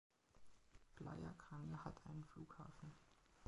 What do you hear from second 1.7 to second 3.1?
hat einen Flughafen.